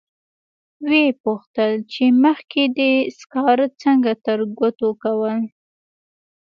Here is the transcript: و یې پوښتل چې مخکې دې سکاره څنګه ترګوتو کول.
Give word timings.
و 0.85 0.89
یې 0.99 1.07
پوښتل 1.23 1.71
چې 1.91 2.03
مخکې 2.23 2.63
دې 2.77 2.93
سکاره 3.19 3.67
څنګه 3.81 4.11
ترګوتو 4.27 4.87
کول. 5.03 5.39